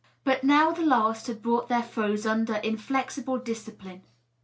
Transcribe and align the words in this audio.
But 0.23 0.43
now 0.43 0.71
the 0.71 0.81
last 0.81 1.27
had 1.27 1.43
brought 1.43 1.69
their 1.69 1.83
foes 1.83 2.25
under 2.25 2.55
iraexible 2.55 3.37
discipline. 3.43 4.01